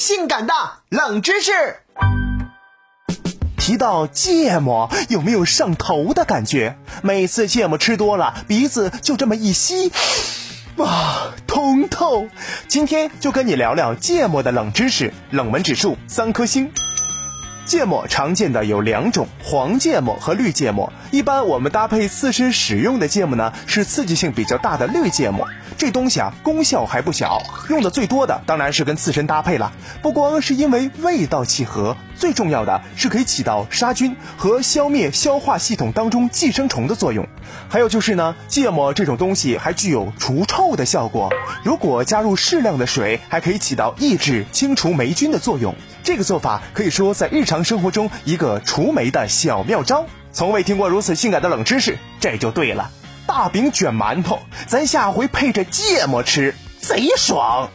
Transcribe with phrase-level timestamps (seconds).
[0.00, 0.54] 性感的
[0.88, 1.52] 冷知识。
[3.58, 6.78] 提到芥末，有没有上头的感觉？
[7.02, 9.92] 每次芥末吃多了，鼻子就这么一吸，
[10.76, 12.26] 哇，通透。
[12.66, 16.72] 今天就跟你聊聊芥末的冷知识，冷门指数三颗星。
[17.66, 20.90] 芥末常见的有两种，黄芥末和绿芥末。
[21.10, 25.46] 一般我们搭配刺身使用的芥末呢，是刺激性比较大的绿芥末。
[25.80, 29.72] 这东西啊，功效还不小，用的最多的当然是跟刺身搭配了。
[30.02, 37.26] 不光是因为味道契合，最重要的是可以起到杀菌和消灭消化系统当中寄生虫的作用。
[37.70, 41.32] 还有就是呢，芥末这种东西还具有除臭的效果，
[41.64, 45.74] 如果加入适量的水，还可以起到抑制、清除霉菌的作用。
[46.02, 50.04] 这个做法可以说在日常生活中一个除霉的小妙招。
[50.30, 52.90] 从未听过如此性感的冷知识，这就对了。
[53.32, 57.70] 大饼卷馒头，咱下回配着芥末吃，贼爽。